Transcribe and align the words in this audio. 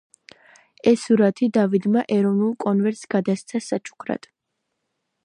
ეს 0.91 1.03
სურათი 1.09 1.49
დავიდმა 1.57 2.03
ეროვნულ 2.17 2.57
კონვენტს 2.67 3.05
გადასცა 3.15 3.63
საჩუქრად. 3.69 4.29